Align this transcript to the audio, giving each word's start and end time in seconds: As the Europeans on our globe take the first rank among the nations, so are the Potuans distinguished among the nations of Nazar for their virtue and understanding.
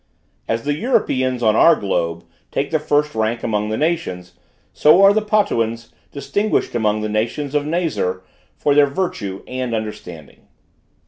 As 0.47 0.63
the 0.63 0.73
Europeans 0.73 1.43
on 1.43 1.55
our 1.55 1.75
globe 1.75 2.23
take 2.49 2.71
the 2.71 2.79
first 2.79 3.13
rank 3.13 3.43
among 3.43 3.69
the 3.69 3.77
nations, 3.77 4.33
so 4.73 5.03
are 5.03 5.13
the 5.13 5.21
Potuans 5.21 5.93
distinguished 6.11 6.73
among 6.73 7.01
the 7.01 7.07
nations 7.07 7.53
of 7.53 7.67
Nazar 7.67 8.23
for 8.55 8.73
their 8.73 8.87
virtue 8.87 9.43
and 9.47 9.75
understanding. 9.75 10.47